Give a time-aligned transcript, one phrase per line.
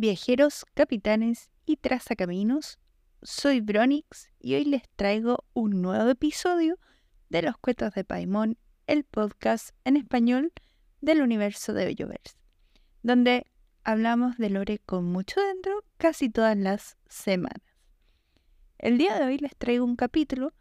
[0.00, 2.78] viajeros, capitanes y trazacaminos.
[3.22, 6.78] Soy Bronix y hoy les traigo un nuevo episodio
[7.28, 10.54] de Los Cuentos de Paimon, el podcast en español
[11.02, 12.38] del universo de Belloverse,
[13.02, 13.46] donde
[13.84, 17.60] hablamos de lore con mucho dentro casi todas las semanas.
[18.78, 20.54] El día de hoy les traigo un capítulo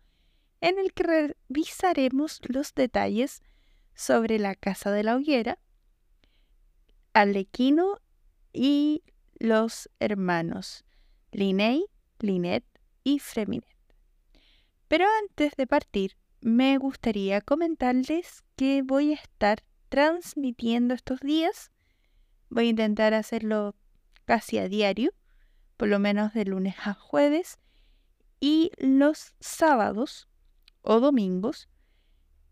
[0.60, 3.42] en el que revisaremos los detalles
[3.96, 5.60] sobre la casa de la hoguera,
[7.14, 8.00] Alequino
[8.52, 9.02] y
[9.40, 10.86] los hermanos
[11.32, 11.86] Linney,
[12.20, 12.66] Linet
[13.04, 13.76] y Freminet.
[14.88, 21.72] Pero antes de partir, me gustaría comentarles que voy a estar transmitiendo estos días.
[22.50, 23.76] Voy a intentar hacerlo
[24.26, 25.14] casi a diario,
[25.78, 27.60] por lo menos de lunes a jueves,
[28.40, 30.28] y los sábados
[30.82, 31.70] o domingos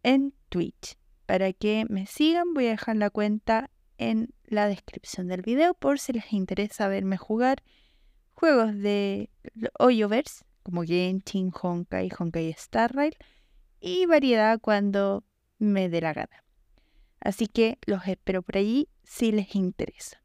[0.04, 0.98] en Twitch.
[1.26, 6.00] Para que me sigan, voy a dejar la cuenta en la descripción del video por
[6.00, 7.64] si les interesa verme jugar
[8.34, 9.30] juegos de
[9.80, 13.16] Hoyoverse como Genshin, Honkai, Honkai Star Rail
[13.80, 15.24] y variedad cuando
[15.60, 16.44] me dé la gana.
[17.20, 20.22] Así que los espero por allí si les interesa.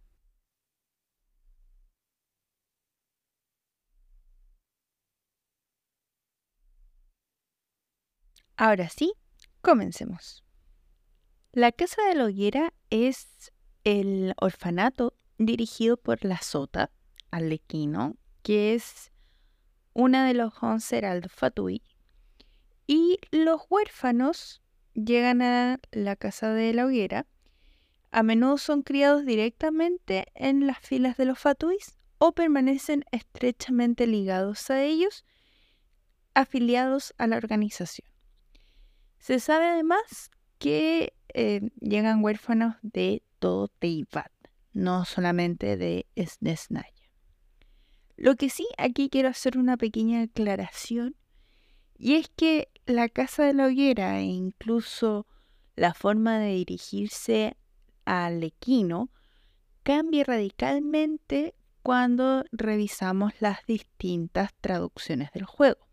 [8.57, 9.15] Ahora sí,
[9.61, 10.45] comencemos.
[11.53, 13.52] La Casa de la Hoguera es
[13.85, 16.91] el orfanato dirigido por la Sota,
[17.31, 19.13] Alequino, que es
[19.93, 21.83] una de los once heraldos Fatui.
[22.87, 24.63] Y los huérfanos
[24.95, 27.27] llegan a la Casa de la Hoguera.
[28.11, 34.71] A menudo son criados directamente en las filas de los Fatuis o permanecen estrechamente ligados
[34.71, 35.25] a ellos,
[36.35, 38.07] afiliados a la organización.
[39.19, 43.69] Se sabe además que eh, llegan huérfanos de todo
[44.73, 47.11] no solamente de Snesnaya.
[48.17, 51.17] Lo que sí, aquí quiero hacer una pequeña aclaración,
[51.99, 55.27] y es que la Casa de la Hoguera e incluso
[55.75, 57.57] la forma de dirigirse
[58.05, 59.11] al equino
[59.83, 65.89] cambia radicalmente cuando revisamos las distintas traducciones del juego.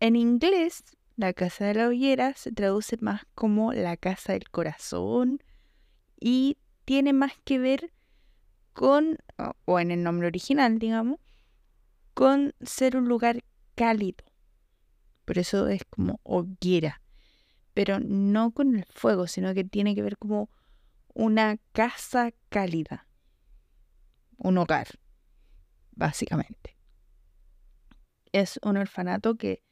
[0.00, 0.82] En inglés,
[1.14, 5.40] la casa de la hoguera se traduce más como la casa del corazón
[6.20, 7.92] y tiene más que ver
[8.72, 9.18] con,
[9.64, 11.18] o en el nombre original, digamos,
[12.14, 13.42] con ser un lugar
[13.74, 14.24] cálido.
[15.24, 17.00] Por eso es como hoguera,
[17.74, 20.50] pero no con el fuego, sino que tiene que ver como
[21.14, 23.06] una casa cálida,
[24.36, 24.88] un hogar,
[25.92, 26.76] básicamente.
[28.32, 29.62] Es un orfanato que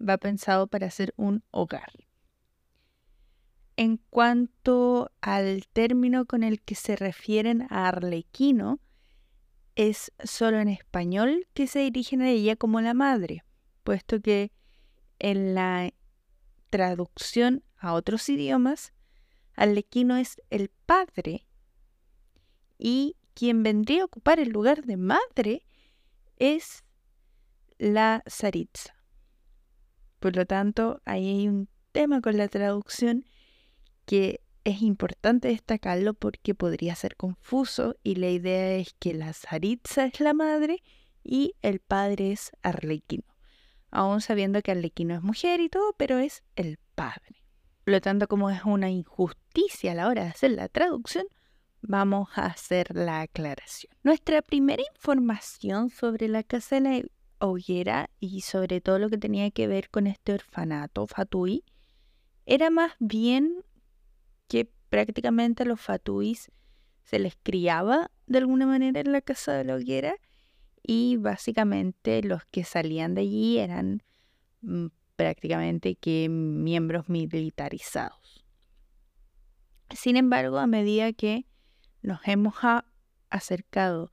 [0.00, 1.92] va pensado para ser un hogar.
[3.76, 8.78] En cuanto al término con el que se refieren a Arlequino,
[9.74, 13.42] es solo en español que se dirigen a ella como la madre,
[13.82, 14.52] puesto que
[15.18, 15.92] en la
[16.70, 18.92] traducción a otros idiomas,
[19.56, 21.46] Arlequino es el padre
[22.78, 25.66] y quien vendría a ocupar el lugar de madre
[26.36, 26.84] es
[27.78, 28.94] la Saritza.
[30.20, 33.24] Por lo tanto, ahí hay un tema con la traducción
[34.06, 40.06] que es importante destacarlo porque podría ser confuso y la idea es que la Saritza
[40.06, 40.82] es la madre
[41.22, 43.24] y el padre es Arlequino,
[43.90, 47.42] aún sabiendo que Arlequino es mujer y todo, pero es el padre.
[47.84, 51.26] Por lo tanto, como es una injusticia a la hora de hacer la traducción,
[51.82, 53.92] vamos a hacer la aclaración.
[54.02, 59.66] Nuestra primera información sobre la casa de hoguera y sobre todo lo que tenía que
[59.66, 61.64] ver con este orfanato Fatui,
[62.46, 63.64] era más bien
[64.94, 66.52] prácticamente a los Fatuis
[67.02, 70.14] se les criaba de alguna manera en la casa de la hoguera
[70.84, 74.04] y básicamente los que salían de allí eran
[74.60, 78.44] mm, prácticamente que miembros militarizados.
[79.90, 81.44] Sin embargo, a medida que
[82.00, 82.54] nos hemos
[83.30, 84.12] acercado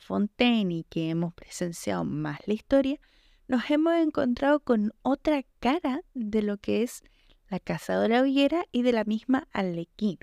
[0.00, 3.00] Fontaine y que hemos presenciado más la historia,
[3.48, 7.04] nos hemos encontrado con otra cara de lo que es
[7.50, 10.20] la casa de hoguera y de la misma Alequino,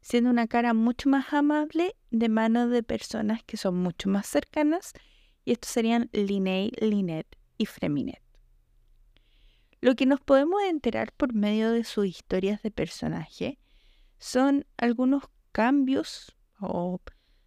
[0.00, 4.92] siendo una cara mucho más amable de mano de personas que son mucho más cercanas,
[5.44, 7.26] y estos serían Linney, Linet
[7.56, 8.22] y Freminet.
[9.80, 13.58] Lo que nos podemos enterar por medio de sus historias de personaje
[14.18, 17.00] son algunos cambios o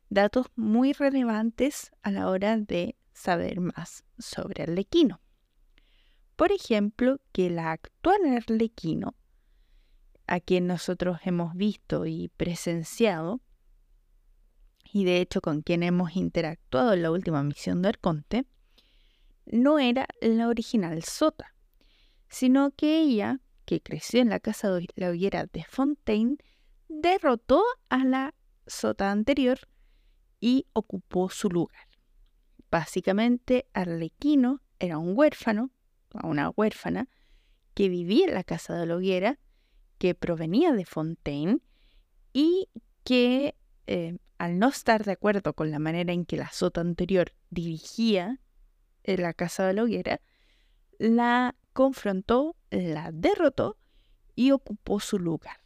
[0.09, 5.21] datos muy relevantes a la hora de saber más sobre Arlequino.
[6.41, 9.13] Por ejemplo, que la actual Arlequino,
[10.25, 13.41] a quien nosotros hemos visto y presenciado,
[14.91, 18.45] y de hecho con quien hemos interactuado en la última misión de Arconte,
[19.45, 21.53] no era la original Sota,
[22.27, 26.37] sino que ella, que creció en la casa de la hoguera de Fontaine,
[26.87, 28.33] derrotó a la
[28.65, 29.59] Sota anterior
[30.39, 31.87] y ocupó su lugar.
[32.71, 35.69] Básicamente, Arlequino era un huérfano,
[36.23, 37.07] una huérfana,
[37.73, 39.39] que vivía en la casa de la hoguera,
[39.97, 41.59] que provenía de Fontaine
[42.33, 42.69] y
[43.03, 43.55] que
[43.87, 48.39] eh, al no estar de acuerdo con la manera en que la sota anterior dirigía
[49.03, 50.21] la casa de la hoguera,
[50.97, 53.77] la confrontó, la derrotó
[54.35, 55.57] y ocupó su lugar.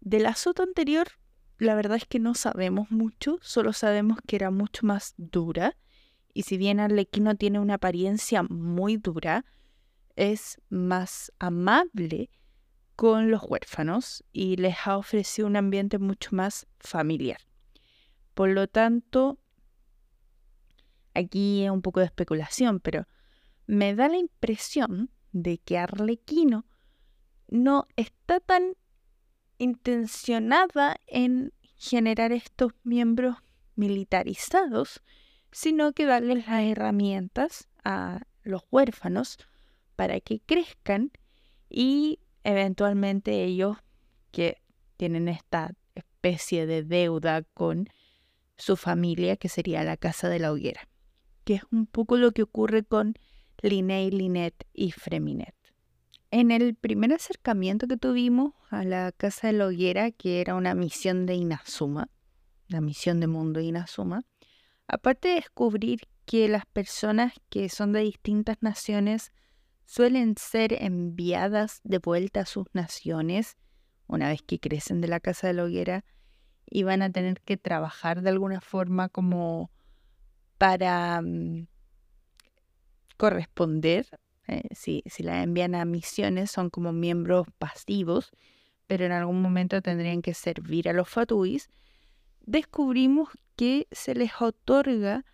[0.00, 1.08] De la sota anterior,
[1.58, 5.76] la verdad es que no sabemos mucho, solo sabemos que era mucho más dura,
[6.32, 9.44] y si bien Arlequino tiene una apariencia muy dura,
[10.16, 12.30] es más amable
[12.96, 17.38] con los huérfanos y les ha ofrecido un ambiente mucho más familiar.
[18.34, 19.38] Por lo tanto,
[21.14, 23.06] aquí es un poco de especulación, pero
[23.66, 26.66] me da la impresión de que Arlequino
[27.48, 28.76] no está tan
[29.58, 33.36] intencionada en generar estos miembros
[33.74, 35.02] militarizados,
[35.52, 39.38] sino que darles las herramientas a los huérfanos
[39.94, 41.12] para que crezcan
[41.68, 43.76] y eventualmente ellos
[44.30, 44.62] que
[44.96, 47.88] tienen esta especie de deuda con
[48.56, 50.88] su familia, que sería la casa de la hoguera,
[51.44, 53.14] que es un poco lo que ocurre con
[53.62, 55.54] Linney, Linet y Freminet.
[56.30, 60.74] En el primer acercamiento que tuvimos a la casa de la hoguera, que era una
[60.74, 62.08] misión de Inazuma,
[62.68, 64.22] la misión de mundo Inazuma,
[64.86, 69.32] aparte de descubrir que las personas que son de distintas naciones
[69.86, 73.56] suelen ser enviadas de vuelta a sus naciones
[74.06, 76.04] una vez que crecen de la casa de la hoguera
[76.66, 79.70] y van a tener que trabajar de alguna forma como
[80.58, 81.66] para mm,
[83.16, 84.06] corresponder.
[84.48, 88.30] Eh, si, si la envían a misiones son como miembros pasivos,
[88.86, 91.68] pero en algún momento tendrían que servir a los fatuis.
[92.40, 95.24] Descubrimos que se les otorga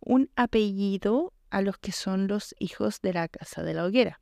[0.00, 4.20] un apellido a los que son los hijos de la casa de la hoguera.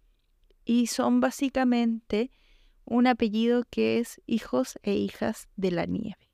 [0.65, 2.31] Y son básicamente
[2.85, 6.29] un apellido que es hijos e hijas de la nieve.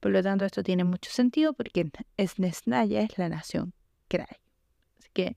[0.00, 3.72] Por lo tanto, esto tiene mucho sentido porque Esnesnaya es la nación
[4.08, 4.26] Krai.
[4.98, 5.36] Así que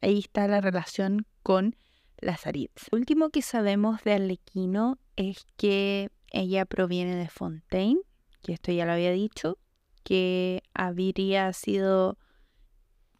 [0.00, 1.76] ahí está la relación con
[2.18, 2.86] las Arids.
[2.90, 8.00] Lo último que sabemos de Arlequino es que ella proviene de Fontaine,
[8.42, 9.58] que esto ya lo había dicho,
[10.06, 12.16] que habría sido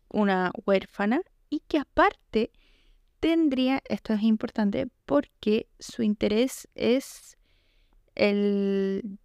[0.08, 2.52] una huérfana y que aparte
[3.18, 7.36] tendría, esto es importante porque su interés es
[8.14, 9.18] el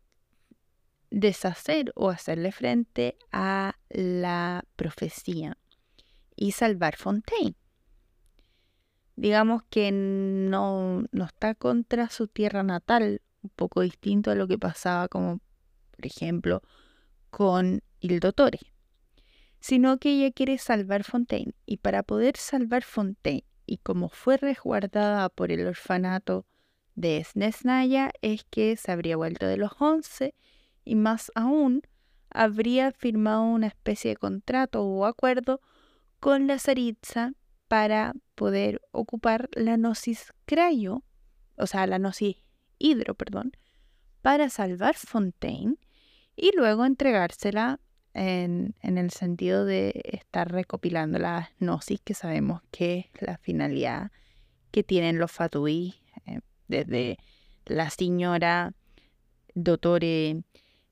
[1.11, 5.55] deshacer o hacerle frente a la profecía
[6.35, 7.53] y salvar Fontaine.
[9.15, 14.57] Digamos que no, no está contra su tierra natal, un poco distinto a lo que
[14.57, 15.41] pasaba como,
[15.95, 16.63] por ejemplo,
[17.31, 18.59] con Il Dottore
[19.61, 21.53] sino que ella quiere salvar Fontaine.
[21.65, 26.45] Y para poder salvar Fontaine, y como fue resguardada por el orfanato
[26.95, 30.35] de Snesnaya, es que se habría vuelto de los once
[30.83, 31.83] y más aún
[32.31, 35.61] habría firmado una especie de contrato o acuerdo
[36.19, 37.33] con la Zaritza
[37.67, 41.03] para poder ocupar la Gnosis Crayo,
[41.55, 42.37] o sea, la Gnosis
[42.79, 43.51] Hidro, perdón,
[44.21, 45.77] para salvar Fontaine
[46.41, 47.79] y luego entregársela
[48.15, 54.11] en, el sentido de estar recopilando la gnosis que sabemos que es la finalidad
[54.71, 55.93] que tienen los fatuí,
[56.25, 57.19] eh, desde
[57.65, 58.73] la señora
[59.53, 60.41] Dottore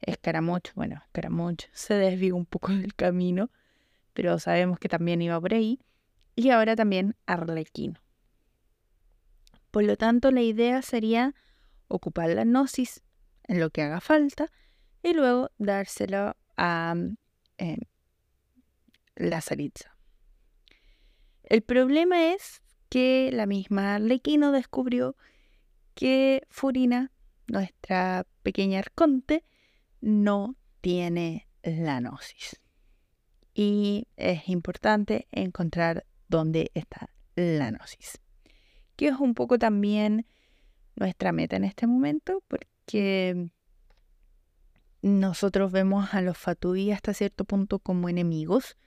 [0.02, 3.50] Escaramucho, bueno, Escaramucho se desvió un poco del camino,
[4.14, 5.80] pero sabemos que también iba por ahí,
[6.36, 8.00] y ahora también Arlequino.
[9.72, 11.34] Por lo tanto, la idea sería
[11.88, 13.02] ocupar la gnosis
[13.48, 14.52] en lo que haga falta
[15.04, 16.96] y luego dárselo a
[17.58, 17.78] eh,
[19.16, 19.96] la Saritza.
[21.44, 25.16] El problema es que la misma Arlequino descubrió
[25.96, 27.12] que Furina,
[27.48, 29.44] nuestra pequeña arconte,
[30.02, 32.62] no tiene la gnosis.
[33.54, 38.20] Y es importante encontrar dónde está la gnosis.
[38.96, 40.26] Que es un poco también
[40.96, 43.50] nuestra meta en este momento, porque
[45.02, 48.78] nosotros vemos a los Fatui hasta cierto punto como enemigos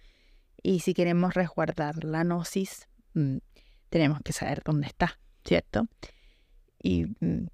[0.62, 3.38] y si queremos resguardar la gnosis, mm,
[3.88, 5.88] tenemos que saber dónde está, ¿cierto?
[6.82, 7.46] Y mm,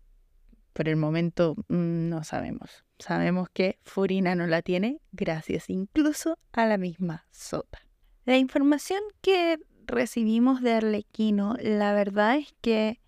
[0.73, 2.85] por el momento mm, no sabemos.
[2.99, 7.81] Sabemos que Furina no la tiene gracias incluso a la misma Sota.
[8.25, 13.01] La información que recibimos de Arlequino, la verdad es que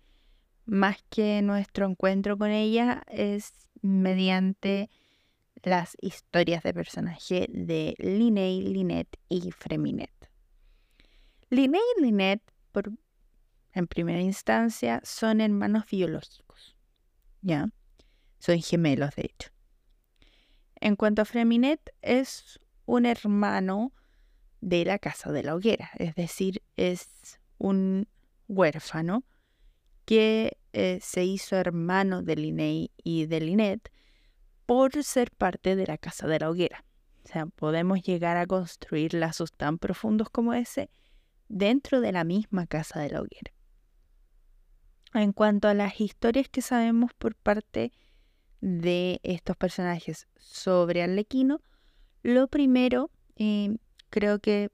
[0.65, 4.89] más que nuestro encuentro con ella es mediante
[5.63, 10.11] las historias de personaje de Linney, Lynette y Freminet.
[11.49, 12.91] Linney y Lynette, por,
[13.73, 16.75] en primera instancia, son hermanos biológicos.
[17.41, 17.69] ¿Ya?
[18.39, 19.49] Son gemelos, de hecho.
[20.75, 23.93] En cuanto a Freminet, es un hermano
[24.61, 28.07] de la casa de la hoguera, es decir, es un
[28.47, 29.23] huérfano
[30.05, 33.91] que eh, se hizo hermano de Linney y de Lynette
[34.65, 36.85] por ser parte de la casa de la hoguera.
[37.23, 40.89] O sea, podemos llegar a construir lazos tan profundos como ese
[41.47, 43.53] dentro de la misma casa de la hoguera.
[45.13, 47.91] En cuanto a las historias que sabemos por parte
[48.61, 51.61] de estos personajes sobre Arlequino,
[52.23, 53.75] lo primero, eh,
[54.09, 54.69] creo que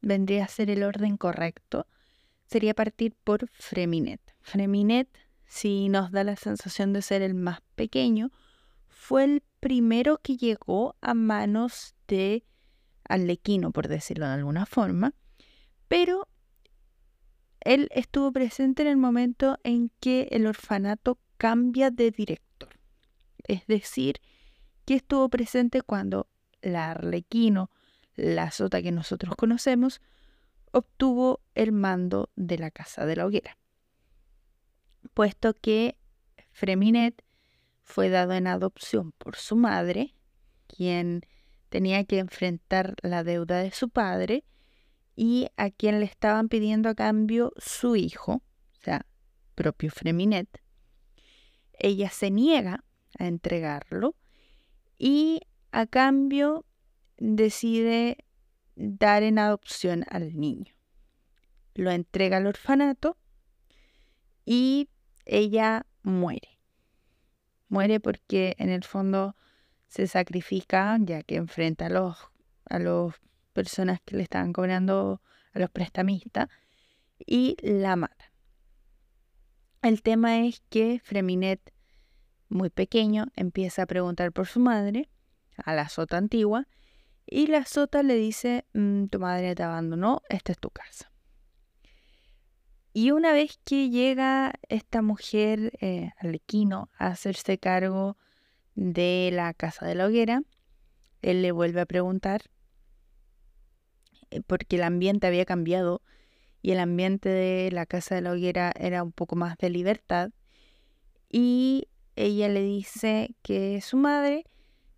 [0.00, 1.86] vendría a ser el orden correcto,
[2.46, 4.20] sería partir por Freminet.
[4.40, 5.08] Freminet,
[5.46, 8.30] si nos da la sensación de ser el más pequeño,
[8.98, 12.44] fue el primero que llegó a manos de
[13.04, 15.14] Arlequino, por decirlo de alguna forma,
[15.86, 16.28] pero
[17.60, 22.70] él estuvo presente en el momento en que el orfanato cambia de director.
[23.44, 24.20] Es decir,
[24.84, 26.28] que estuvo presente cuando
[26.60, 27.70] la Arlequino,
[28.16, 30.02] la sota que nosotros conocemos,
[30.72, 33.56] obtuvo el mando de la Casa de la Hoguera.
[35.14, 35.96] Puesto que
[36.50, 37.22] Freminet
[37.88, 40.14] fue dado en adopción por su madre,
[40.66, 41.22] quien
[41.70, 44.44] tenía que enfrentar la deuda de su padre
[45.16, 48.42] y a quien le estaban pidiendo a cambio su hijo,
[48.72, 49.06] o sea,
[49.54, 50.62] propio Freminet.
[51.78, 52.84] Ella se niega
[53.18, 54.14] a entregarlo
[54.98, 55.40] y
[55.72, 56.66] a cambio
[57.16, 58.18] decide
[58.76, 60.74] dar en adopción al niño.
[61.74, 63.16] Lo entrega al orfanato
[64.44, 64.90] y
[65.24, 66.57] ella muere
[67.68, 69.36] muere porque en el fondo
[69.86, 72.16] se sacrifica ya que enfrenta a los
[72.70, 72.78] a
[73.52, 75.20] personas que le estaban cobrando
[75.52, 76.48] a los prestamistas
[77.18, 78.32] y la mata.
[79.82, 81.72] El tema es que Freminet,
[82.48, 85.08] muy pequeño, empieza a preguntar por su madre,
[85.56, 86.66] a la sota antigua,
[87.26, 91.10] y la sota le dice, mm, tu madre te abandonó, esta es tu casa.
[92.92, 98.16] Y una vez que llega esta mujer, eh, Alequino, a hacerse cargo
[98.74, 100.42] de la casa de la hoguera,
[101.22, 102.42] él le vuelve a preguntar,
[104.30, 106.02] eh, porque el ambiente había cambiado
[106.62, 110.30] y el ambiente de la casa de la hoguera era un poco más de libertad,
[111.30, 114.44] y ella le dice que su madre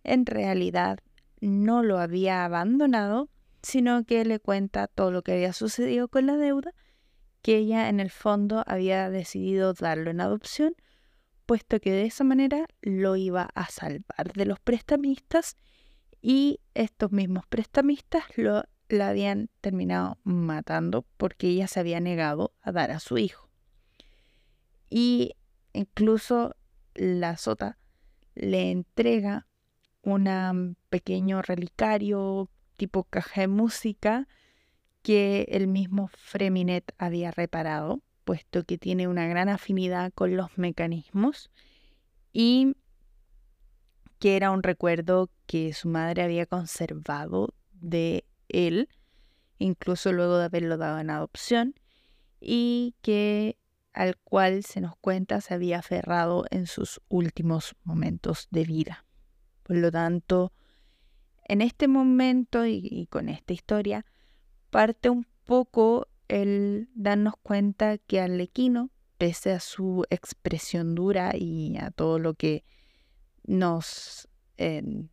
[0.03, 0.99] en realidad
[1.41, 3.29] no lo había abandonado,
[3.61, 6.73] sino que le cuenta todo lo que había sucedido con la deuda
[7.41, 10.75] que ella en el fondo había decidido darlo en adopción,
[11.45, 15.57] puesto que de esa manera lo iba a salvar de los prestamistas
[16.21, 22.71] y estos mismos prestamistas lo la habían terminado matando porque ella se había negado a
[22.71, 23.49] dar a su hijo.
[24.89, 25.35] Y
[25.73, 26.55] incluso
[26.93, 27.77] la sota
[28.35, 29.47] le entrega
[30.01, 34.27] un pequeño relicario tipo caja de música
[35.01, 41.49] que el mismo Freminet había reparado, puesto que tiene una gran afinidad con los mecanismos
[42.31, 42.75] y
[44.19, 48.87] que era un recuerdo que su madre había conservado de él,
[49.57, 51.73] incluso luego de haberlo dado en adopción,
[52.39, 53.57] y que
[53.93, 59.05] al cual se nos cuenta se había aferrado en sus últimos momentos de vida.
[59.63, 60.53] Por lo tanto,
[61.45, 64.05] en este momento y, y con esta historia,
[64.71, 71.91] parte un poco el darnos cuenta que Arlequino, pese a su expresión dura y a
[71.91, 72.63] todo lo que
[73.43, 75.09] nos em,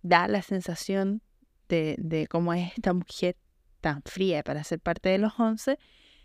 [0.00, 1.20] da la sensación
[1.68, 3.36] de, de cómo es esta mujer
[3.80, 5.78] tan fría para ser parte de los once,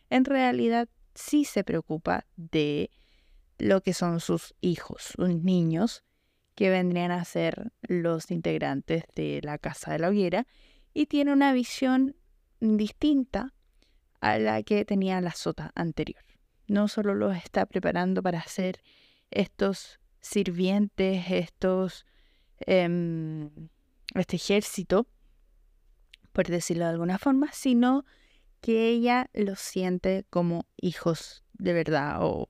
[0.09, 2.89] en realidad sí se preocupa de
[3.57, 6.03] lo que son sus hijos, sus niños,
[6.55, 10.47] que vendrían a ser los integrantes de la Casa de la Hoguera,
[10.93, 12.15] y tiene una visión
[12.59, 13.53] distinta
[14.21, 16.23] a la que tenía la sota anterior.
[16.67, 18.81] No solo los está preparando para ser
[19.31, 22.05] estos sirvientes, estos,
[22.59, 23.49] em,
[24.15, 25.07] este ejército,
[26.33, 28.05] por decirlo de alguna forma, sino
[28.61, 32.49] que ella los siente como hijos de verdad o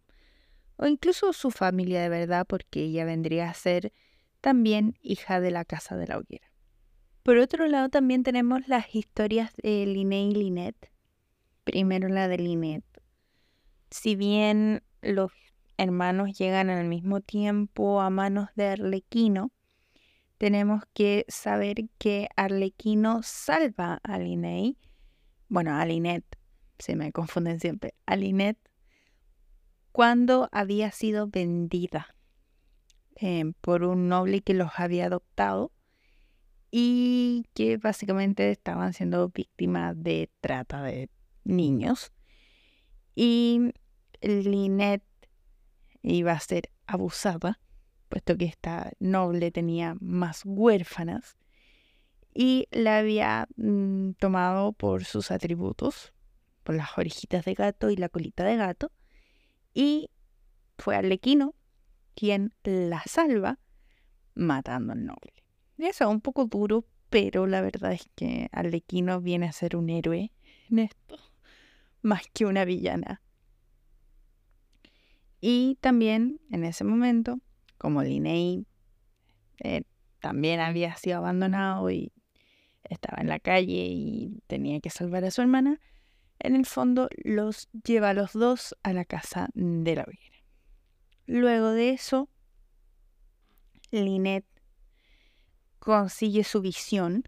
[0.79, 3.91] o incluso su familia de verdad, porque ella vendría a ser
[4.39, 6.49] también hija de la casa de la hoguera.
[7.29, 10.91] Por otro lado, también tenemos las historias de Liné y Linet.
[11.63, 12.83] Primero la de Linet.
[13.91, 15.31] Si bien los
[15.77, 19.51] hermanos llegan al mismo tiempo a manos de Arlequino,
[20.39, 24.79] tenemos que saber que Arlequino salva a Linney,
[25.49, 26.25] bueno, a Linet,
[26.79, 28.57] se me confunden siempre, a Linet,
[29.91, 32.07] cuando había sido vendida
[33.17, 35.71] eh, por un noble que los había adoptado
[36.71, 41.09] y que básicamente estaban siendo víctimas de trata de
[41.43, 42.11] niños.
[43.15, 43.71] Y
[44.21, 45.03] Linet
[46.01, 47.59] iba a ser abusada
[48.09, 51.37] puesto que esta noble tenía más huérfanas,
[52.33, 56.13] y la había mm, tomado por sus atributos,
[56.63, 58.91] por las orejitas de gato y la colita de gato,
[59.73, 60.09] y
[60.77, 61.55] fue Arlequino
[62.15, 63.59] quien la salva
[64.35, 65.38] matando al noble.
[65.79, 69.89] Eso es un poco duro, pero la verdad es que Arlequino viene a ser un
[69.89, 70.31] héroe
[70.69, 71.17] en esto,
[72.01, 73.21] más que una villana.
[75.39, 77.39] Y también en ese momento
[77.77, 78.65] como Linney
[79.59, 79.83] eh,
[80.19, 82.11] también había sido abandonado y
[82.83, 85.79] estaba en la calle y tenía que salvar a su hermana,
[86.39, 90.43] en el fondo los lleva a los dos a la casa de la hoguera.
[91.25, 92.27] Luego de eso,
[93.91, 94.45] Linet
[95.79, 97.23] consigue su visión,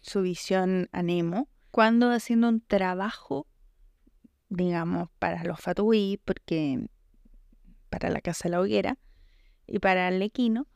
[0.00, 3.46] su visión a Nemo, cuando haciendo un trabajo,
[4.48, 6.88] digamos, para los Fatui, porque
[7.90, 8.98] para la casa de la hoguera,
[9.66, 10.66] y para Arlequino,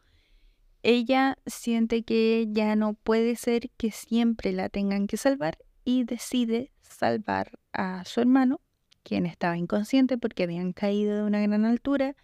[0.82, 6.72] ella siente que ya no puede ser que siempre la tengan que salvar y decide
[6.80, 8.60] salvar a su hermano,
[9.02, 12.16] quien estaba inconsciente porque habían caído de una gran altura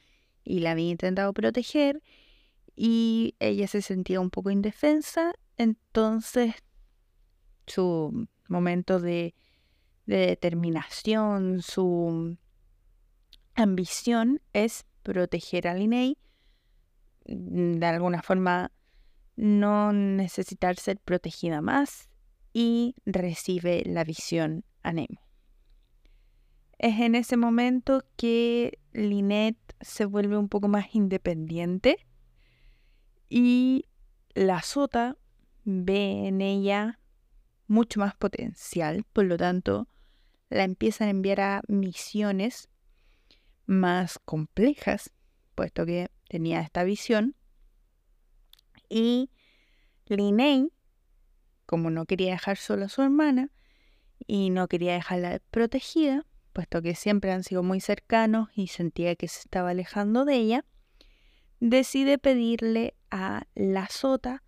[0.45, 2.03] y la había intentado proteger
[2.79, 6.55] y ella se sentía un poco indefensa, entonces
[7.67, 9.35] su momento de,
[10.07, 12.39] de determinación, su
[13.55, 16.17] ambición es proteger a Linney
[17.29, 18.73] Mm, de alguna forma
[19.37, 22.09] no necesitar ser protegida más
[22.53, 25.21] y recibe la visión a Nemo.
[26.79, 31.99] Es en ese momento que Lynette se vuelve un poco más independiente
[33.29, 33.87] y
[34.35, 35.17] la Sota
[35.65, 36.99] ve en ella
[37.67, 39.89] mucho más potencial, por lo tanto
[40.49, 42.69] la empiezan a enviar a misiones
[43.67, 45.13] más complejas,
[45.55, 47.37] puesto que tenía esta visión.
[48.89, 49.31] Y
[50.07, 50.73] Linney,
[51.67, 53.51] como no quería dejar sola a su hermana
[54.27, 59.29] y no quería dejarla protegida, puesto que siempre han sido muy cercanos y sentía que
[59.29, 60.65] se estaba alejando de ella,
[61.61, 64.43] decide pedirle a la sota,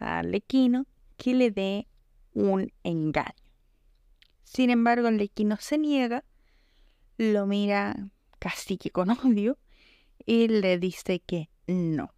[0.00, 1.88] a Arlequino, que le dé
[2.32, 3.34] un engaño.
[4.44, 6.24] Sin embargo, Arlequino se niega,
[7.18, 9.58] lo mira casi que con odio
[10.24, 12.12] y le dice que no.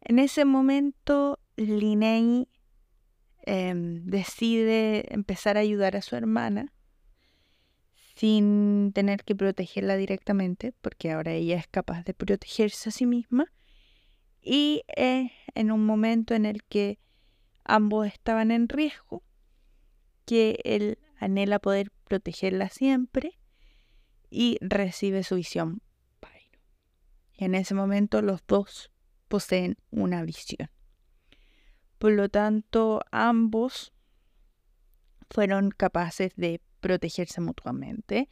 [0.00, 2.48] En ese momento, Linney
[3.44, 6.72] em, decide empezar a ayudar a su hermana
[8.16, 13.46] sin tener que protegerla directamente, porque ahora ella es capaz de protegerse a sí misma.
[14.42, 16.98] Y en un momento en el que
[17.64, 19.22] ambos estaban en riesgo,
[20.26, 23.38] que él anhela poder protegerla siempre
[24.30, 25.80] y recibe su visión
[27.44, 28.92] en ese momento los dos
[29.28, 30.70] poseen una visión.
[31.98, 33.92] Por lo tanto, ambos
[35.30, 38.28] fueron capaces de protegerse mutuamente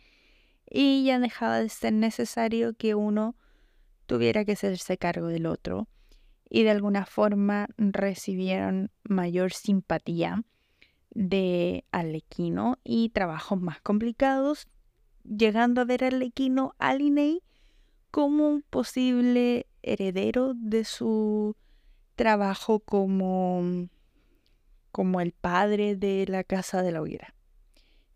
[0.68, 3.36] y ya dejaba de ser necesario que uno
[4.06, 5.88] tuviera que hacerse cargo del otro
[6.50, 10.42] y de alguna forma recibieron mayor simpatía
[11.10, 14.68] de Alequino y trabajos más complicados,
[15.24, 16.10] llegando a ver a
[16.78, 17.42] a Linney
[18.10, 21.56] como un posible heredero de su
[22.16, 23.88] trabajo como,
[24.90, 27.34] como el padre de la casa de la hoguera.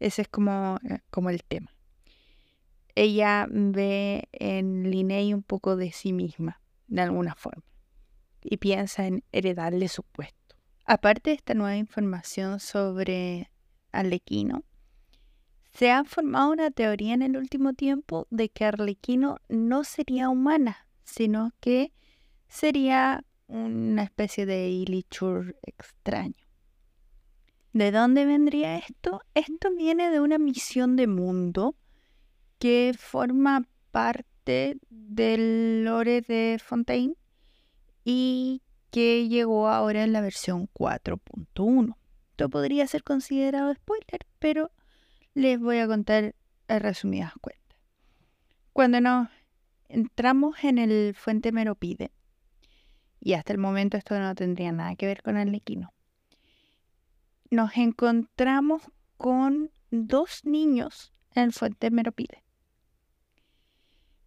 [0.01, 1.71] Ese es como, eh, como el tema.
[2.97, 7.65] Ella ve en Linney un poco de sí misma, de alguna forma,
[8.45, 10.55] y piensa en heredarle su puesto.
[10.85, 13.51] Aparte de esta nueva información sobre
[13.91, 14.63] Alequino,
[15.73, 20.87] se ha formado una teoría en el último tiempo de que Arlequino no sería humana,
[21.03, 21.93] sino que
[22.47, 26.45] sería una especie de Ilichur extraño.
[27.73, 29.23] ¿De dónde vendría esto?
[29.35, 31.75] Esto viene de una misión de mundo
[32.61, 37.17] que forma parte del lore de Fontaine
[38.05, 41.97] y que llegó ahora en la versión 4.1.
[42.31, 44.71] Esto podría ser considerado spoiler, pero
[45.35, 46.35] les voy a contar
[46.69, 47.79] a resumidas cuentas.
[48.73, 49.29] Cuando nos
[49.89, 52.13] entramos en el Fuente Meropide,
[53.21, 55.93] y hasta el momento esto no tendría nada que ver con el lequino,
[57.51, 58.83] nos encontramos
[59.17, 62.43] con dos niños en el Fuente Meropide.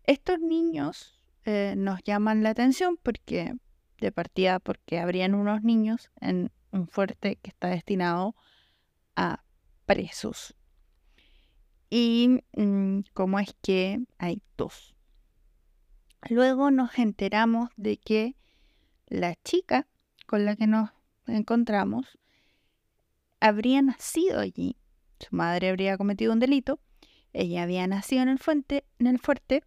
[0.03, 3.53] Estos niños eh, nos llaman la atención porque,
[3.99, 8.35] de partida, porque habrían unos niños en un fuerte que está destinado
[9.15, 9.43] a
[9.85, 10.55] presos.
[11.89, 14.95] Y mm, cómo es que hay dos.
[16.29, 18.35] Luego nos enteramos de que
[19.07, 19.87] la chica
[20.25, 20.89] con la que nos
[21.25, 22.17] encontramos
[23.39, 24.77] habría nacido allí.
[25.19, 26.79] Su madre habría cometido un delito.
[27.33, 28.39] Ella había nacido en el,
[28.99, 29.63] en el fuerte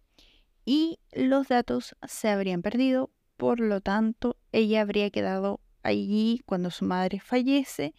[0.65, 3.09] y los datos se habrían perdido.
[3.41, 7.95] Por lo tanto, ella habría quedado allí cuando su madre fallece.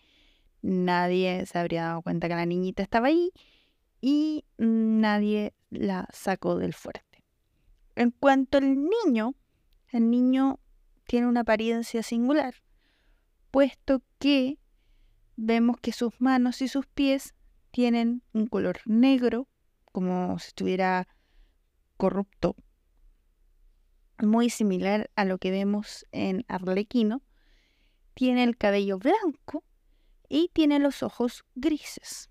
[0.60, 3.32] Nadie se habría dado cuenta que la niñita estaba allí
[4.00, 7.24] y nadie la sacó del fuerte.
[7.96, 9.34] En cuanto al niño,
[9.88, 10.60] el niño
[11.08, 12.54] tiene una apariencia singular,
[13.50, 14.60] puesto que
[15.34, 17.34] vemos que sus manos y sus pies
[17.72, 19.48] tienen un color negro,
[19.90, 21.08] como si estuviera
[21.96, 22.54] corrupto,
[24.22, 27.22] muy similar a lo que vemos en Arlequino.
[28.14, 29.64] Tiene el cabello blanco
[30.28, 32.30] y tiene los ojos grises.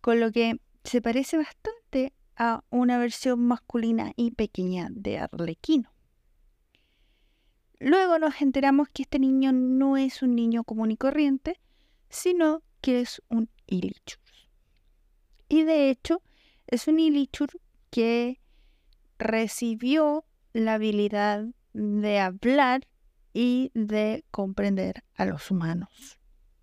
[0.00, 5.92] Con lo que se parece bastante a una versión masculina y pequeña de Arlequino.
[7.80, 11.60] Luego nos enteramos que este niño no es un niño común y corriente,
[12.08, 14.20] sino que es un Ilichur.
[15.48, 16.22] Y de hecho,
[16.66, 17.50] es un Ilichur
[17.90, 18.40] que
[19.18, 22.86] recibió la habilidad de hablar
[23.32, 26.18] y de comprender a los humanos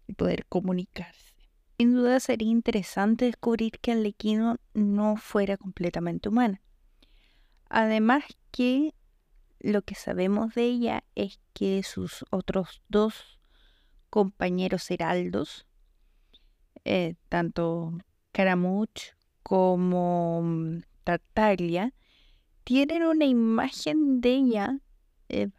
[0.08, 1.36] y poder comunicarse.
[1.78, 6.62] Sin duda sería interesante descubrir que Alequino no fuera completamente humana.
[7.70, 8.94] Además que
[9.60, 13.40] lo que sabemos de ella es que sus otros dos
[14.10, 15.66] compañeros heraldos,
[16.86, 17.98] eh, tanto
[18.32, 19.14] Caramuch
[19.44, 21.94] como mm, Tartaglia,
[22.66, 24.80] tienen una imagen de ella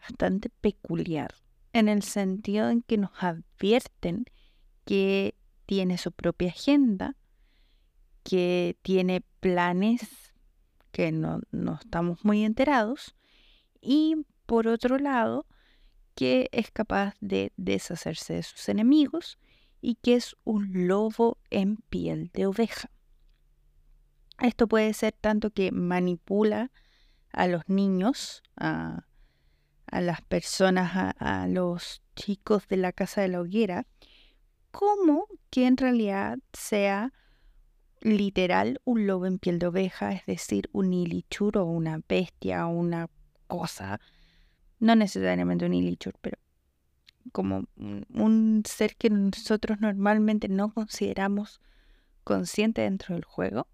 [0.01, 1.35] bastante peculiar,
[1.73, 4.27] en el sentido en que nos advierten
[4.85, 5.35] que
[5.67, 7.17] tiene su propia agenda,
[8.23, 10.35] que tiene planes
[10.93, 13.15] que no, no estamos muy enterados,
[13.81, 15.47] y por otro lado,
[16.15, 19.39] que es capaz de deshacerse de sus enemigos
[19.81, 22.91] y que es un lobo en piel de oveja.
[24.41, 26.71] Esto puede ser tanto que manipula
[27.37, 29.05] a los niños, a,
[29.93, 33.87] las personas, a, los chicos de la casa de la hoguera,
[34.73, 37.13] como que en realidad sea
[38.01, 42.71] literal un lobo en piel de oveja, es decir, un ilichur o una bestia o
[42.71, 43.09] una
[43.47, 44.01] cosa,
[44.79, 46.39] no necesariamente un Ilichur, pero
[47.33, 51.61] como un, ser que nosotros normalmente no consideramos
[52.25, 53.67] consciente dentro del juego,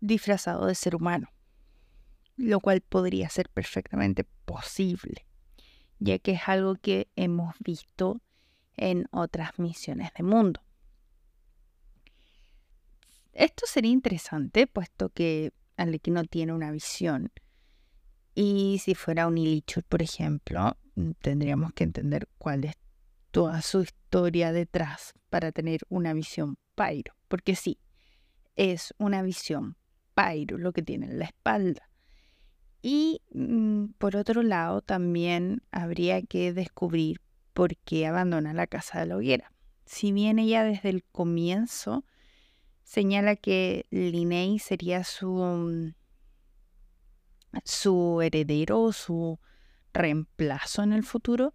[0.00, 1.28] disfrazado de ser humano,
[2.40, 5.26] lo cual podría ser perfectamente posible,
[5.98, 8.20] ya que es algo que hemos visto
[8.76, 10.60] en otras misiones de mundo.
[13.32, 17.32] Esto sería interesante, puesto que no tiene una visión
[18.34, 22.74] y si fuera un Ilichur, por ejemplo, mm, tendríamos que entender cuál es
[23.30, 27.14] toda su historia detrás para tener una visión Pyro.
[27.28, 27.78] Porque sí,
[28.56, 29.76] es una visión
[30.14, 31.89] Pyro lo que tiene en la espalda.
[32.82, 37.20] Y mm, por otro lado, también habría que descubrir
[37.52, 39.52] por qué abandona la casa de la hoguera.
[39.84, 42.04] Si bien ella desde el comienzo
[42.84, 45.92] señala que Linney sería su
[47.64, 49.40] su heredero su
[49.92, 51.54] reemplazo en el futuro,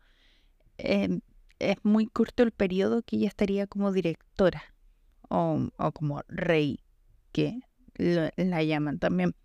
[0.77, 1.21] em,
[1.59, 4.61] es muy corto el periodo que ella estaría como directora
[5.29, 6.81] o, como rey,
[7.31, 7.61] que
[7.95, 9.35] la llaman también.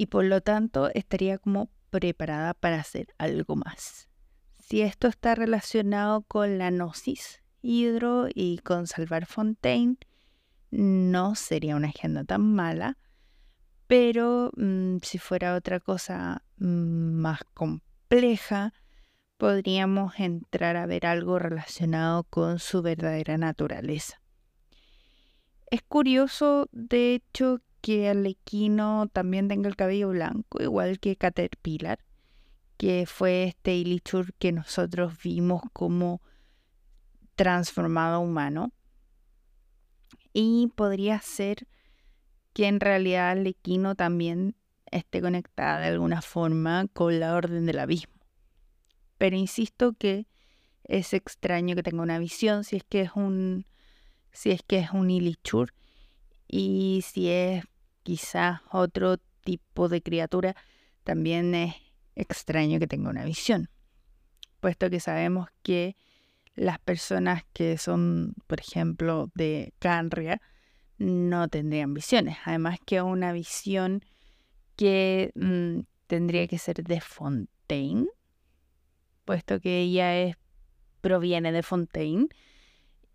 [0.00, 4.08] Y por lo tanto estaría como preparada para hacer algo más.
[4.52, 9.96] Si esto está relacionado con la gnosis hidro y con salvar Fontaine,
[10.70, 12.96] no sería una agenda tan mala
[13.88, 18.74] pero mm, si fuera otra cosa mm, más compleja,
[19.38, 24.20] podríamos entrar a ver algo relacionado con su verdadera naturaleza.
[25.70, 31.98] Es curioso, de hecho, que Arlequino también tenga el cabello blanco, igual que Caterpillar,
[32.76, 36.20] que fue este Ilichur que nosotros vimos como
[37.34, 38.72] transformado humano.
[40.32, 41.66] Y podría ser
[42.52, 44.54] que en realidad Arlequino también
[44.90, 48.14] esté conectada de alguna forma con la orden del abismo.
[49.18, 50.26] Pero insisto que
[50.84, 53.66] es extraño que tenga una visión si es que es un
[54.32, 55.74] si es que es un Ilichur
[56.48, 57.64] y si es
[58.02, 60.56] quizás otro tipo de criatura,
[61.04, 61.74] también es
[62.16, 63.70] extraño que tenga una visión,
[64.60, 65.94] puesto que sabemos que
[66.54, 70.40] las personas que son, por ejemplo, de Canria,
[70.98, 72.36] no tendrían visiones.
[72.44, 74.04] Además que una visión
[74.76, 78.06] que mm, tendría que ser de Fontaine,
[79.24, 80.36] puesto que ella es,
[81.00, 82.28] proviene de Fontaine.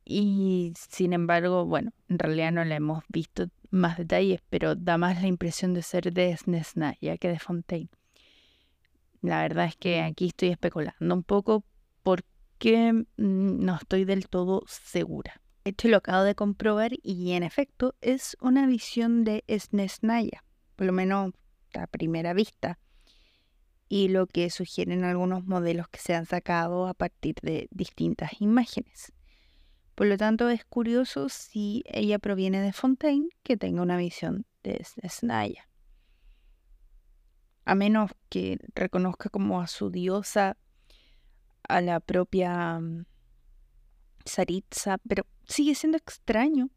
[0.06, 5.22] Y sin embargo, bueno, en realidad no le hemos visto más detalles, pero da más
[5.22, 7.90] la impresión de ser de Snesnaya que de Fontaine.
[9.22, 11.64] La verdad es que aquí estoy especulando un poco
[12.04, 13.04] porque mm,
[13.66, 15.42] no estoy del todo segura.
[15.66, 20.44] Hecho, lo acabo de comprobar y en efecto es una visión de Snesnaya,
[20.76, 21.32] por lo menos
[21.74, 22.80] a primera vista,
[23.88, 29.14] y lo que sugieren algunos modelos que se han sacado a partir de distintas imágenes.
[29.96, 34.84] Por lo tanto, es curioso si ella proviene de Fontaine que tenga una visión de
[34.84, 35.68] Snesnaya
[37.66, 40.58] a menos que reconozca como a su diosa,
[41.68, 43.06] a la propia mm,
[44.26, 46.70] Saritza, pero sigue siendo extraño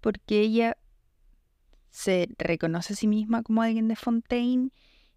[0.00, 0.76] porque ella
[1.90, 4.70] se reconoce a sí misma como alguien de Fontaine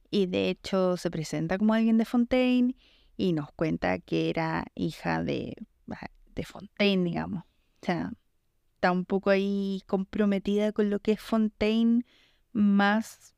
[0.09, 2.75] y de hecho se presenta como alguien de Fontaine
[3.17, 5.55] y nos cuenta que era hija de,
[6.43, 7.43] Fontaine, digamos.
[7.43, 8.11] O sea,
[8.75, 12.05] está un poco ahí comprometida con lo que es Fontaine
[12.51, 13.35] más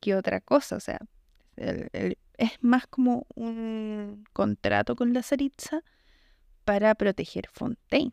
[0.00, 0.76] que otra cosa.
[0.76, 1.00] O sea,
[1.56, 5.82] es más como un contrato con la Saritza
[6.64, 8.12] para proteger Fontaine.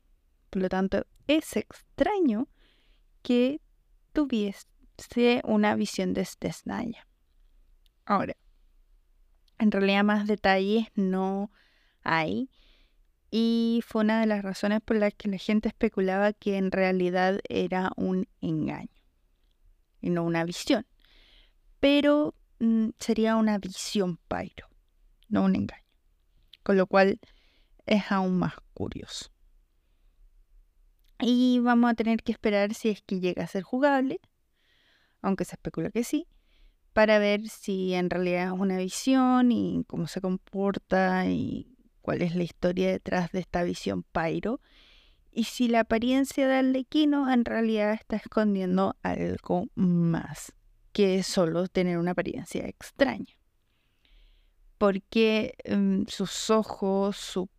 [0.49, 2.47] Por lo tanto, es extraño
[3.21, 3.61] que
[4.13, 7.07] tuviese una visión de Snaya.
[8.05, 8.35] Ahora,
[9.57, 11.51] en realidad más detalles no
[12.03, 12.49] hay.
[13.31, 17.39] Y fue una de las razones por las que la gente especulaba que en realidad
[17.49, 18.89] era un engaño
[20.01, 20.85] y no una visión
[21.85, 24.67] pero mm, sería una visión Pyro,
[25.29, 25.83] no un engaño.
[26.63, 27.19] Con lo cual
[27.85, 29.29] es aún más curioso.
[31.19, 34.19] Y vamos a tener que esperar si es que llega a ser jugable,
[35.21, 36.27] aunque se especula que sí,
[36.93, 41.74] para ver si en realidad es una visión y cómo se comporta y
[42.05, 44.61] cuál es la historia detrás de esta visión Pyro
[45.31, 50.53] y si la apariencia de Arlequino en realidad está escondiendo algo más
[50.93, 53.33] que solo tener una apariencia extraña.
[54.77, 57.49] Porque mm, sus ojos, su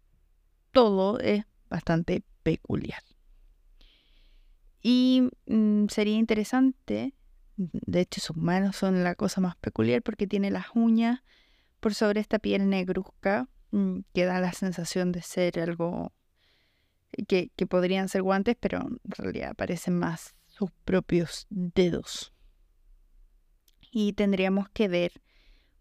[0.71, 3.03] todo es bastante peculiar.
[4.81, 7.15] Y mm, sería interesante,
[7.57, 11.25] de hecho sus manos son la cosa más peculiar porque tiene las uñas
[11.81, 13.49] por sobre esta piel negruzca
[14.13, 16.13] que da la sensación de ser algo
[17.29, 22.33] que, que podrían ser guantes, pero en realidad parecen más sus propios dedos
[23.99, 25.23] y tendríamos que ver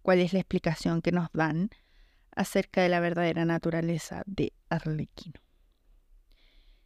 [0.01, 1.69] cuál es la explicación que nos dan
[2.31, 5.41] acerca de la verdadera naturaleza de Arlequino.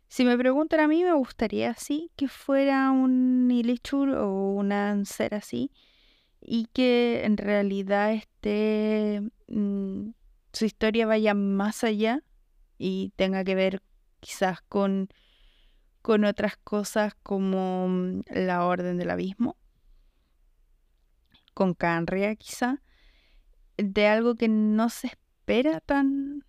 [0.08, 5.36] Si me preguntan a mí, me gustaría así que fuera un Ilichur o un Anser
[5.36, 5.72] así
[6.42, 9.22] y que en realidad este,
[10.54, 12.24] su historia vaya más allá
[12.78, 13.82] y tenga que ver
[14.20, 15.10] quizás con,
[16.02, 19.58] con otras cosas como mm, la Orden del Abismo.
[21.54, 22.82] Con Canria quizá,
[23.78, 26.46] de algo que no se espera tan,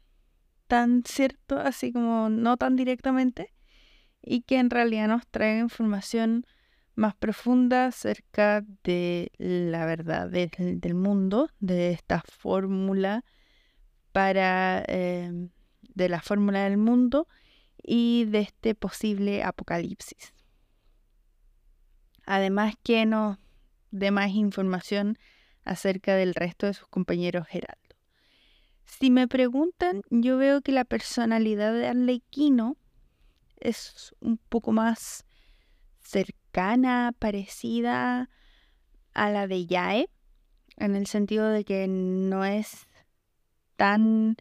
[0.66, 3.52] tan cierto, así como no tan directamente,
[4.22, 6.46] y que en realidad nos trae información
[6.94, 13.24] más profunda acerca de la verdad del, mundo, de esta fórmula
[14.12, 15.50] para em,
[15.94, 17.28] de la fórmula del mundo
[17.82, 20.34] y de este posible apocalipsis.
[22.26, 23.38] Además que nos
[23.90, 25.18] de más información
[25.64, 27.96] acerca del resto de sus compañeros Geraldo.
[28.84, 32.76] Si me preguntan, yo veo que la personalidad de Arlequino
[33.58, 35.24] es un poco más
[36.00, 38.30] cercana, parecida
[39.14, 40.08] a la de Yae,
[40.76, 42.86] en el sentido de que no es
[43.80, 44.36] tan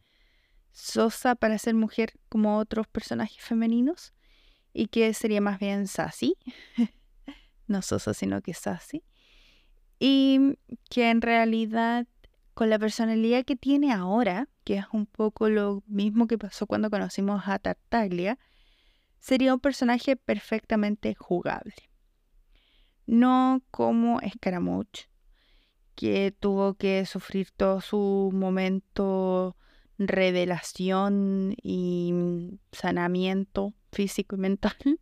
[0.73, 4.13] sosa para ser mujer como otros personajes femeninos
[4.73, 6.35] y que sería más bien sassy
[7.69, 9.03] no Sosa, sino que Sassy.
[9.99, 10.57] Y
[10.89, 12.07] que en realidad
[12.53, 16.89] con la personalidad que tiene ahora, que es un poco lo mismo que pasó cuando
[16.89, 18.37] conocimos a Tartaglia,
[19.19, 21.75] sería un personaje perfectamente jugable.
[23.05, 25.08] No como Scaramouche,
[25.99, 29.57] que tuvo que sufrir todo su momento
[29.97, 32.13] revelación y
[32.71, 34.77] sanamiento físico y mental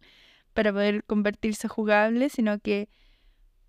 [0.55, 2.89] para poder convertirse jugable, sino que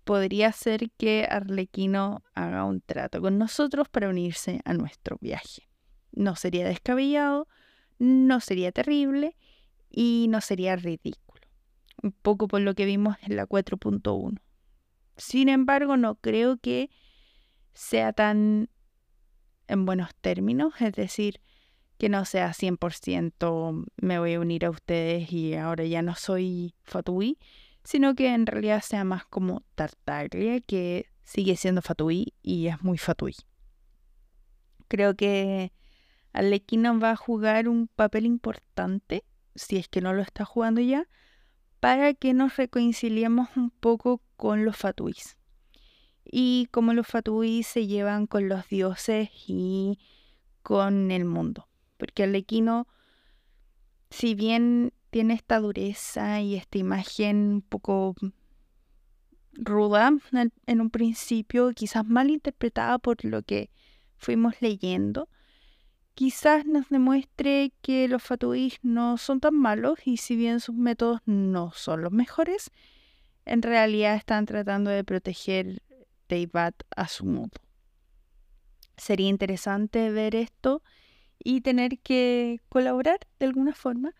[0.05, 5.69] podría ser que Arlequino haga un trato con nosotros para unirse a nuestro viaje.
[6.11, 7.47] No sería descabellado,
[7.99, 9.37] no sería terrible
[9.91, 11.43] y no sería ridículo.
[12.01, 14.41] Un poco por lo que vimos en la 4.1.
[15.15, 16.89] Sin embargo, no creo que
[17.79, 18.69] sea tan
[19.69, 21.39] en buenos términos, es decir,
[21.97, 26.75] que no sea 100% me voy a unir a ustedes y ahora ya no soy
[26.83, 27.39] Fatui,
[27.85, 32.97] sino que en realidad sea más como Tartaglia, que sigue siendo Fatui y es muy
[32.97, 33.35] Fatui.
[34.89, 35.71] Creo que
[36.33, 39.23] Alequino va a jugar un papel importante,
[39.55, 41.07] si es que no lo está jugando ya,
[41.79, 45.38] para que nos reconciliemos un poco con los Fatuis.
[46.31, 49.99] Y cómo los Fatuis se llevan con los dioses y
[50.61, 51.67] con el mundo.
[51.97, 52.87] Porque Alequino,
[54.11, 58.15] si bien tiene esta dureza y esta imagen un poco
[59.53, 60.11] ruda
[60.67, 63.71] en un principio, quizás mal interpretada por lo que
[64.17, 65.29] fuimos leyendo,
[66.13, 71.21] quizás nos demuestre que los fatuís no son tan malos y si bien sus métodos
[71.25, 72.71] no son los mejores,
[73.45, 75.81] en realidad están tratando de proteger
[76.29, 77.51] Teyvat a su modo.
[78.97, 80.83] Sería interesante ver esto
[81.43, 84.13] y tener que colaborar de alguna forma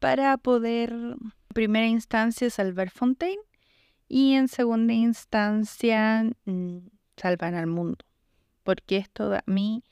[0.00, 3.40] para poder, en primera instancia, salvar Fontaine
[4.08, 6.78] y en segunda instancia, mm,
[7.16, 8.04] salvar al mundo.
[8.64, 9.84] Porque esto a mí,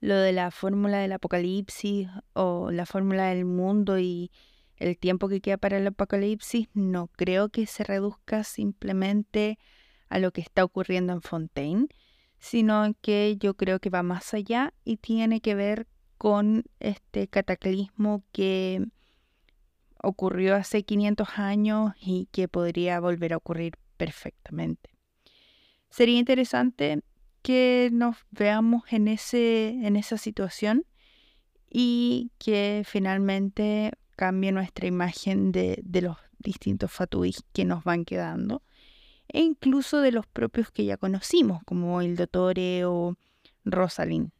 [0.00, 4.30] lo de la fórmula del apocalipsis o la fórmula del mundo y
[4.76, 9.77] el tiempo que queda para el apocalipsis, no creo que se reduzca simplemente a
[10.16, 11.88] lo que está ocurriendo en Fontaine,
[12.38, 18.24] sino que yo creo que va más allá y tiene que ver con este cataclismo
[18.32, 18.86] que
[20.02, 24.90] ocurrió hace 500 años y que podría volver a ocurrir perfectamente.
[25.90, 27.02] Sería interesante
[27.42, 30.84] que nos veamos en, ese, en esa situación
[31.70, 38.62] y que finalmente cambie nuestra imagen de, de los distintos fatuís que nos van quedando
[39.28, 43.16] e incluso de los propios que ya conocimos, como el Dottore o
[43.64, 44.30] Rosalind,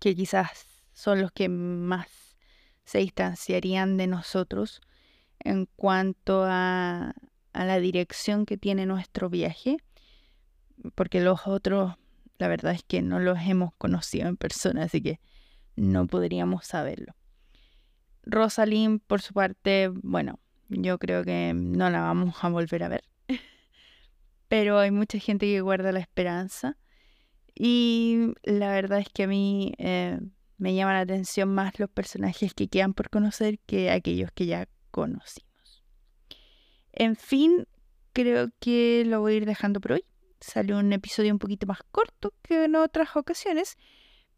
[0.00, 2.08] que quizás son los que más
[2.84, 4.80] se distanciarían de nosotros
[5.40, 7.14] en cuanto a,
[7.52, 9.78] a la dirección que tiene nuestro viaje,
[10.94, 11.96] porque los otros,
[12.38, 15.20] la verdad es que no los hemos conocido en persona, así que
[15.76, 17.14] no podríamos saberlo.
[18.22, 23.04] Rosalind, por su parte, bueno, yo creo que no la vamos a volver a ver,
[24.48, 26.76] pero hay mucha gente que guarda la esperanza
[27.54, 30.20] y la verdad es que a mí eh,
[30.58, 34.68] me llaman la atención más los personajes que quedan por conocer que aquellos que ya
[34.90, 35.84] conocimos.
[36.92, 37.66] En fin,
[38.12, 40.04] creo que lo voy a ir dejando por hoy.
[40.40, 43.76] Salió un episodio un poquito más corto que en otras ocasiones,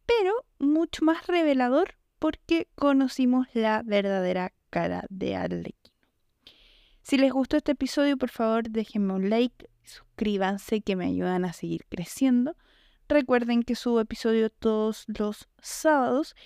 [0.06, 5.79] pero mucho más revelador porque conocimos la verdadera cara de Arlequino.
[7.10, 11.52] Si les gustó este episodio, por favor déjenme un like, suscríbanse que me ayudan a
[11.52, 12.54] seguir creciendo.
[13.08, 16.36] Recuerden que subo episodio todos los sábados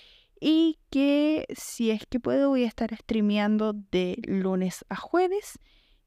[0.41, 5.59] y que si es que puedo voy a estar streameando de lunes a jueves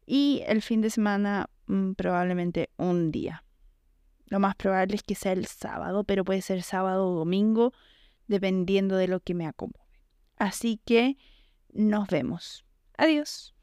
[0.06, 3.44] y el fin de semana mm, probablemente un día.
[4.26, 7.72] Lo más probable es que sea el sábado, pero puede ser sábado o domingo,
[8.26, 9.86] dependiendo de lo que me acomode.
[10.36, 11.16] Así que
[11.72, 12.64] nos vemos.
[12.96, 13.54] Adiós.